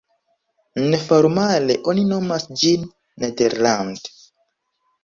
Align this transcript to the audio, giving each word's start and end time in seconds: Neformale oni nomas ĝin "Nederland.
Neformale 0.93 1.77
oni 1.93 2.07
nomas 2.15 2.49
ĝin 2.63 2.89
"Nederland. 3.27 4.13